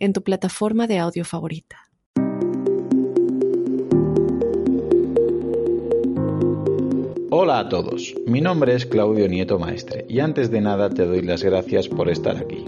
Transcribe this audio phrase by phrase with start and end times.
[0.00, 1.76] en tu plataforma de audio favorita.
[7.30, 11.22] Hola a todos, mi nombre es Claudio Nieto Maestre y antes de nada te doy
[11.22, 12.64] las gracias por estar aquí.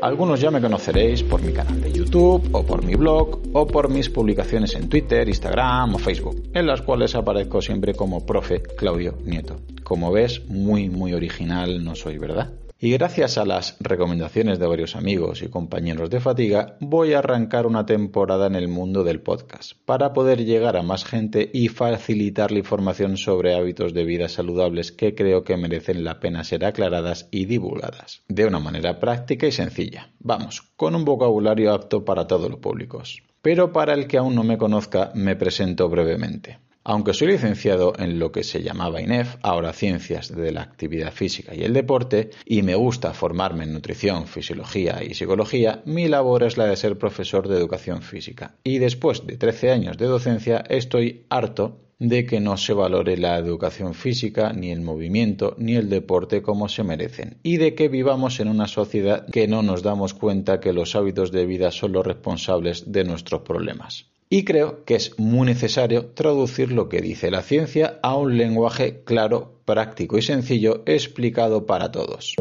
[0.00, 3.90] Algunos ya me conoceréis por mi canal de YouTube o por mi blog o por
[3.90, 9.18] mis publicaciones en Twitter, Instagram o Facebook, en las cuales aparezco siempre como profe Claudio
[9.24, 9.56] Nieto.
[9.82, 12.52] Como ves, muy muy original no soy, ¿verdad?
[12.80, 17.66] Y gracias a las recomendaciones de varios amigos y compañeros de fatiga, voy a arrancar
[17.66, 22.52] una temporada en el mundo del podcast para poder llegar a más gente y facilitar
[22.52, 27.26] la información sobre hábitos de vida saludables que creo que merecen la pena ser aclaradas
[27.32, 30.12] y divulgadas de una manera práctica y sencilla.
[30.20, 33.24] Vamos, con un vocabulario apto para todos los públicos.
[33.42, 36.60] Pero para el que aún no me conozca, me presento brevemente.
[36.90, 41.54] Aunque soy licenciado en lo que se llamaba INEF, ahora Ciencias de la Actividad Física
[41.54, 46.56] y el Deporte, y me gusta formarme en nutrición, fisiología y psicología, mi labor es
[46.56, 48.54] la de ser profesor de educación física.
[48.64, 53.36] Y después de 13 años de docencia, estoy harto de que no se valore la
[53.36, 58.40] educación física, ni el movimiento, ni el deporte como se merecen, y de que vivamos
[58.40, 62.06] en una sociedad que no nos damos cuenta que los hábitos de vida son los
[62.06, 64.06] responsables de nuestros problemas.
[64.30, 69.02] Y creo que es muy necesario traducir lo que dice la ciencia a un lenguaje
[69.04, 72.36] claro, práctico y sencillo explicado para todos.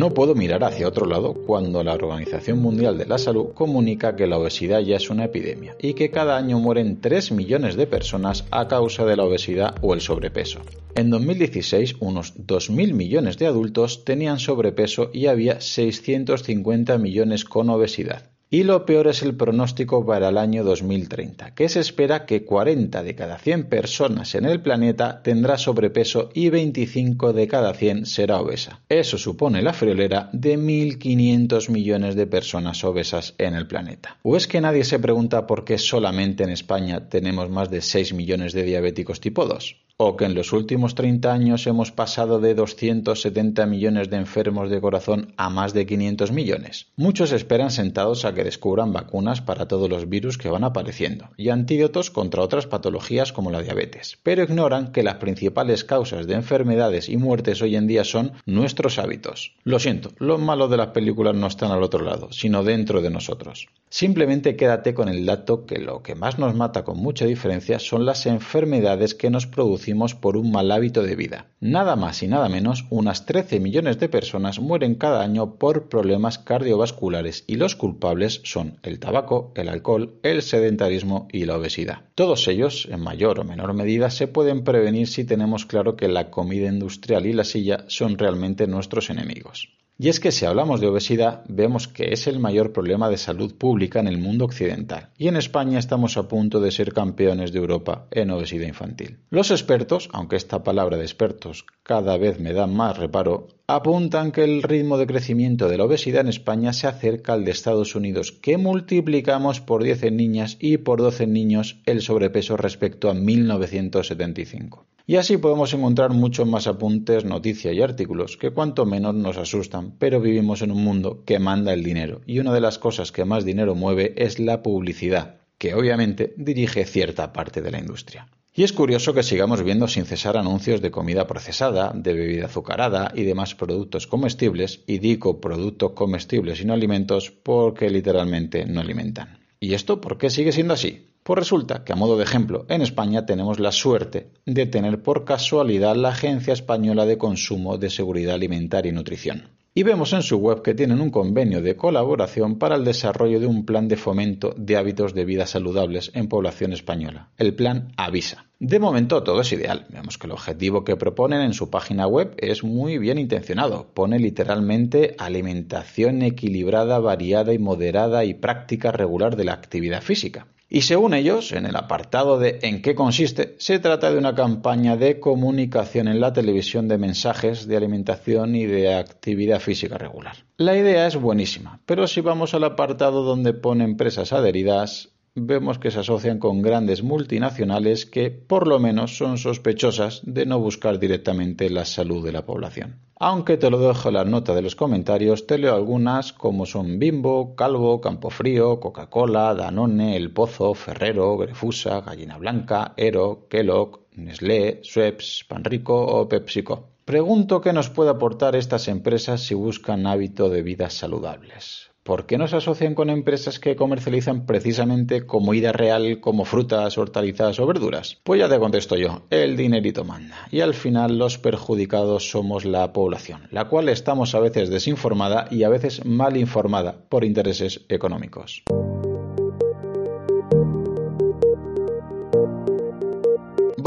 [0.00, 4.26] No puedo mirar hacia otro lado cuando la Organización Mundial de la Salud comunica que
[4.26, 8.46] la obesidad ya es una epidemia y que cada año mueren 3 millones de personas
[8.50, 10.60] a causa de la obesidad o el sobrepeso.
[10.94, 18.29] En 2016, unos 2.000 millones de adultos tenían sobrepeso y había 650 millones con obesidad.
[18.52, 23.04] Y lo peor es el pronóstico para el año 2030, que se espera que 40
[23.04, 28.40] de cada 100 personas en el planeta tendrá sobrepeso y 25 de cada 100 será
[28.40, 28.80] obesa.
[28.88, 34.18] Eso supone la friolera de 1.500 millones de personas obesas en el planeta.
[34.24, 38.14] ¿O es que nadie se pregunta por qué solamente en España tenemos más de 6
[38.14, 39.76] millones de diabéticos tipo 2?
[40.02, 44.80] O que en los últimos 30 años hemos pasado de 270 millones de enfermos de
[44.80, 46.86] corazón a más de 500 millones.
[46.96, 51.50] Muchos esperan sentados a que descubran vacunas para todos los virus que van apareciendo y
[51.50, 57.10] antídotos contra otras patologías como la diabetes, pero ignoran que las principales causas de enfermedades
[57.10, 59.52] y muertes hoy en día son nuestros hábitos.
[59.64, 63.10] Lo siento, los malos de las películas no están al otro lado, sino dentro de
[63.10, 63.68] nosotros.
[63.90, 68.06] Simplemente quédate con el dato que lo que más nos mata con mucha diferencia son
[68.06, 69.89] las enfermedades que nos producen
[70.20, 71.46] por un mal hábito de vida.
[71.60, 76.38] Nada más y nada menos, unas 13 millones de personas mueren cada año por problemas
[76.38, 82.02] cardiovasculares y los culpables son el tabaco, el alcohol, el sedentarismo y la obesidad.
[82.14, 86.30] Todos ellos, en mayor o menor medida, se pueden prevenir si tenemos claro que la
[86.30, 89.79] comida industrial y la silla son realmente nuestros enemigos.
[90.02, 93.54] Y es que si hablamos de obesidad, vemos que es el mayor problema de salud
[93.54, 97.58] pública en el mundo occidental, y en España estamos a punto de ser campeones de
[97.58, 99.18] Europa en obesidad infantil.
[99.28, 104.42] Los expertos, aunque esta palabra de expertos cada vez me da más reparo, apuntan que
[104.42, 108.32] el ritmo de crecimiento de la obesidad en España se acerca al de Estados Unidos,
[108.32, 113.14] que multiplicamos por 10 en niñas y por 12 en niños el sobrepeso respecto a
[113.14, 114.86] 1975.
[115.10, 119.96] Y así podemos encontrar muchos más apuntes, noticias y artículos que cuanto menos nos asustan,
[119.98, 123.24] pero vivimos en un mundo que manda el dinero y una de las cosas que
[123.24, 128.28] más dinero mueve es la publicidad, que obviamente dirige cierta parte de la industria.
[128.54, 133.10] Y es curioso que sigamos viendo sin cesar anuncios de comida procesada, de bebida azucarada
[133.12, 139.40] y demás productos comestibles, y digo productos comestibles y no alimentos porque literalmente no alimentan.
[139.58, 141.09] ¿Y esto por qué sigue siendo así?
[141.22, 145.24] Pues resulta que, a modo de ejemplo, en España tenemos la suerte de tener por
[145.24, 149.50] casualidad la Agencia Española de Consumo de Seguridad Alimentaria y Nutrición.
[149.72, 153.46] Y vemos en su web que tienen un convenio de colaboración para el desarrollo de
[153.46, 158.46] un plan de fomento de hábitos de vida saludables en población española, el plan Avisa.
[158.58, 159.86] De momento todo es ideal.
[159.90, 163.86] Vemos que el objetivo que proponen en su página web es muy bien intencionado.
[163.94, 170.48] Pone literalmente alimentación equilibrada, variada y moderada y práctica regular de la actividad física.
[170.72, 174.96] Y según ellos, en el apartado de ¿en qué consiste?, se trata de una campaña
[174.96, 180.36] de comunicación en la televisión de mensajes de alimentación y de actividad física regular.
[180.56, 185.90] La idea es buenísima, pero si vamos al apartado donde pone empresas adheridas, vemos que
[185.90, 191.70] se asocian con grandes multinacionales que, por lo menos, son sospechosas de no buscar directamente
[191.70, 193.00] la salud de la población.
[193.22, 196.98] Aunque te lo dejo en la nota de los comentarios, te leo algunas como son
[196.98, 205.44] Bimbo, Calvo, Campofrío, Coca-Cola, Danone, El Pozo, Ferrero, Grefusa, Gallina Blanca, Ero, Kellogg, Nestlé, Schweppes,
[205.46, 206.88] Panrico o PepsiCo.
[207.04, 211.89] Pregunto qué nos puede aportar estas empresas si buscan hábito de vida saludables.
[212.10, 217.60] ¿Por qué no se asocian con empresas que comercializan precisamente comida real como frutas, hortalizas
[217.60, 218.18] o verduras?
[218.24, 220.48] Pues ya te contesto yo, el dinerito manda.
[220.50, 225.62] Y al final los perjudicados somos la población, la cual estamos a veces desinformada y
[225.62, 228.64] a veces mal informada por intereses económicos.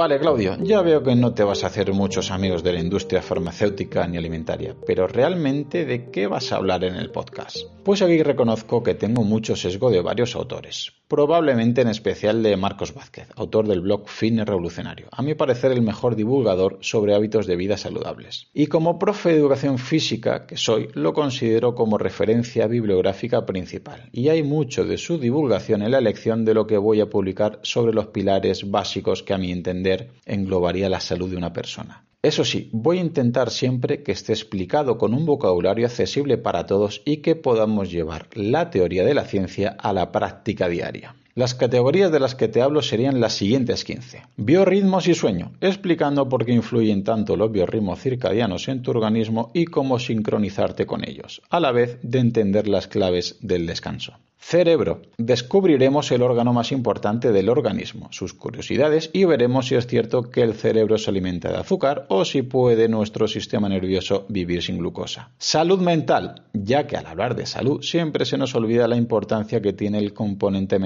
[0.04, 3.22] Vale, Claudio, ya veo que no te vas a hacer muchos amigos de la industria
[3.22, 7.56] farmacéutica ni alimentaria, pero realmente ¿de qué vas a hablar en el podcast?
[7.86, 12.94] Pues aquí reconozco que tengo mucho sesgo de varios autores, probablemente en especial de Marcos
[12.94, 17.56] Vázquez, autor del blog Fitness Revolucionario, a mi parecer el mejor divulgador sobre hábitos de
[17.56, 18.48] vida saludables.
[18.54, 24.30] Y como profe de educación física que soy, lo considero como referencia bibliográfica principal, y
[24.30, 27.94] hay mucho de su divulgación en la elección de lo que voy a publicar sobre
[27.94, 29.93] los pilares básicos que a mi entender
[30.25, 32.06] englobaría la salud de una persona.
[32.22, 37.01] Eso sí, voy a intentar siempre que esté explicado con un vocabulario accesible para todos
[37.04, 41.16] y que podamos llevar la teoría de la ciencia a la práctica diaria.
[41.36, 44.22] Las categorías de las que te hablo serían las siguientes 15.
[44.38, 49.66] Biorritmos y sueño, explicando por qué influyen tanto los biorritmos circadianos en tu organismo y
[49.66, 54.14] cómo sincronizarte con ellos, a la vez de entender las claves del descanso.
[54.46, 55.02] Cerebro.
[55.18, 60.42] Descubriremos el órgano más importante del organismo, sus curiosidades y veremos si es cierto que
[60.42, 65.32] el cerebro se alimenta de azúcar o si puede nuestro sistema nervioso vivir sin glucosa.
[65.38, 69.72] Salud mental, ya que al hablar de salud siempre se nos olvida la importancia que
[69.72, 70.78] tiene el componente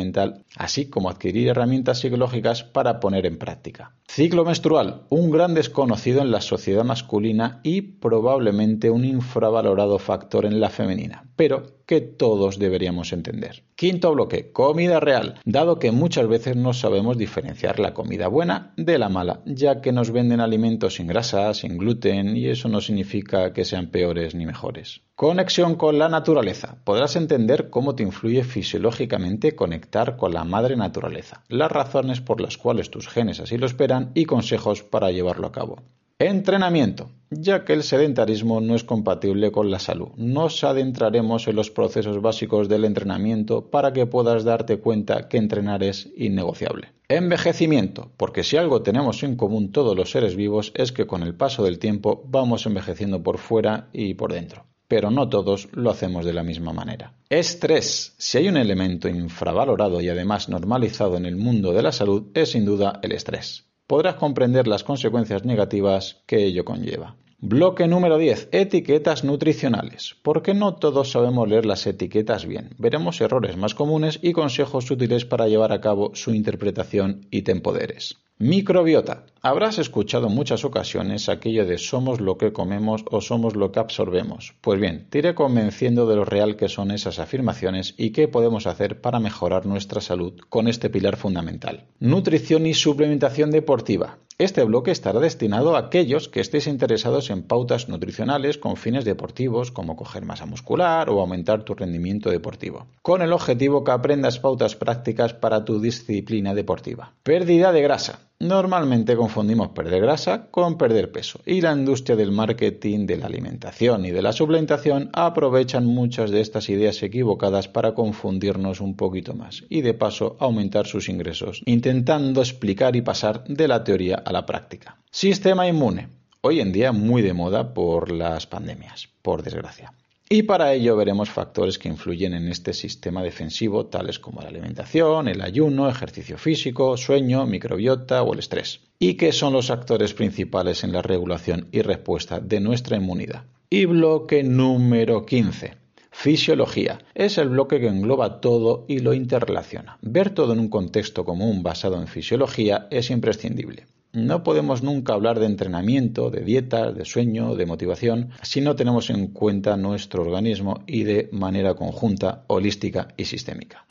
[0.56, 3.94] así como adquirir herramientas psicológicas para poner en práctica.
[4.08, 10.60] Ciclo menstrual, un gran desconocido en la sociedad masculina y probablemente un infravalorado factor en
[10.60, 13.64] la femenina, pero que todos deberíamos entender.
[13.76, 19.00] Quinto bloque, comida real, dado que muchas veces no sabemos diferenciar la comida buena de
[19.00, 23.54] la mala, ya que nos venden alimentos sin grasa, sin gluten, y eso no significa
[23.54, 25.02] que sean peores ni mejores.
[25.16, 26.78] Conexión con la naturaleza.
[26.84, 32.58] Podrás entender cómo te influye fisiológicamente conectar con la madre naturaleza, las razones por las
[32.58, 35.78] cuales tus genes así lo esperan y consejos para llevarlo a cabo.
[36.20, 37.12] Entrenamiento.
[37.30, 42.24] Ya que el sedentarismo no es compatible con la salud, nos adentraremos en los procesos
[42.24, 46.94] básicos del entrenamiento para que puedas darte cuenta que entrenar es innegociable.
[47.08, 51.36] Envejecimiento, porque si algo tenemos en común todos los seres vivos es que con el
[51.36, 56.26] paso del tiempo vamos envejeciendo por fuera y por dentro pero no todos lo hacemos
[56.26, 57.12] de la misma manera.
[57.30, 58.16] Estrés.
[58.18, 62.52] Si hay un elemento infravalorado y además normalizado en el mundo de la salud, es
[62.52, 67.16] sin duda el estrés podrás comprender las consecuencias negativas que ello conlleva.
[67.40, 68.50] Bloque número 10.
[68.52, 70.16] Etiquetas nutricionales.
[70.24, 72.72] Porque no todos sabemos leer las etiquetas bien.
[72.78, 77.52] Veremos errores más comunes y consejos útiles para llevar a cabo su interpretación y te
[77.52, 78.18] empoderes.
[78.40, 79.24] Microbiota.
[79.42, 83.80] Habrás escuchado en muchas ocasiones aquello de somos lo que comemos o somos lo que
[83.80, 84.54] absorbemos.
[84.62, 88.68] Pues bien, te iré convenciendo de lo real que son esas afirmaciones y qué podemos
[88.68, 91.86] hacer para mejorar nuestra salud con este pilar fundamental.
[92.00, 94.20] Nutrición y suplementación deportiva.
[94.40, 99.72] Este bloque estará destinado a aquellos que estéis interesados en pautas nutricionales con fines deportivos
[99.72, 104.76] como coger masa muscular o aumentar tu rendimiento deportivo, con el objetivo que aprendas pautas
[104.76, 107.14] prácticas para tu disciplina deportiva.
[107.24, 108.20] Pérdida de grasa.
[108.40, 114.06] Normalmente confundimos perder grasa con perder peso y la industria del marketing, de la alimentación
[114.06, 119.64] y de la suplementación aprovechan muchas de estas ideas equivocadas para confundirnos un poquito más
[119.70, 124.46] y de paso aumentar sus ingresos, intentando explicar y pasar de la teoría a la
[124.46, 125.00] práctica.
[125.10, 126.10] Sistema inmune.
[126.42, 129.94] Hoy en día muy de moda por las pandemias, por desgracia.
[130.30, 135.30] Y para ello veremos factores que influyen en este sistema defensivo, tales como la alimentación,
[135.30, 140.84] el ayuno, ejercicio físico, sueño, microbiota o el estrés, y que son los actores principales
[140.84, 143.46] en la regulación y respuesta de nuestra inmunidad.
[143.70, 145.76] Y bloque número 15.
[146.12, 147.00] Fisiología.
[147.16, 149.98] Es el bloque que engloba todo y lo interrelaciona.
[150.02, 153.86] Ver todo en un contexto común basado en fisiología es imprescindible.
[154.14, 159.10] No podemos nunca hablar de entrenamiento, de dieta, de sueño, de motivación, si no tenemos
[159.10, 163.86] en cuenta nuestro organismo y de manera conjunta, holística y sistémica.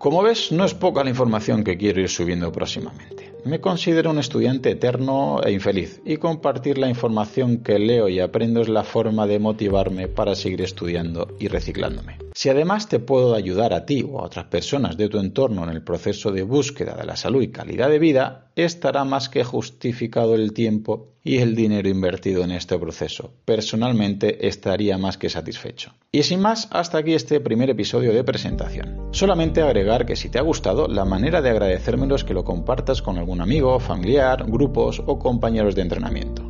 [0.00, 3.34] Como ves, no es poca la información que quiero ir subiendo próximamente.
[3.44, 8.62] Me considero un estudiante eterno e infeliz y compartir la información que leo y aprendo
[8.62, 12.29] es la forma de motivarme para seguir estudiando y reciclándome.
[12.40, 15.68] Si además te puedo ayudar a ti o a otras personas de tu entorno en
[15.68, 20.34] el proceso de búsqueda de la salud y calidad de vida, estará más que justificado
[20.34, 23.34] el tiempo y el dinero invertido en este proceso.
[23.44, 25.92] Personalmente estaría más que satisfecho.
[26.12, 29.08] Y sin más, hasta aquí este primer episodio de presentación.
[29.10, 33.02] Solamente agregar que si te ha gustado, la manera de agradecérmelo es que lo compartas
[33.02, 36.49] con algún amigo, familiar, grupos o compañeros de entrenamiento.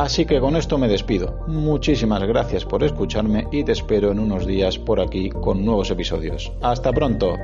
[0.00, 1.44] Así que con esto me despido.
[1.46, 6.50] Muchísimas gracias por escucharme y te espero en unos días por aquí con nuevos episodios.
[6.62, 7.36] Hasta pronto.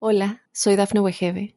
[0.00, 1.56] Hola, soy Dafne Wegebe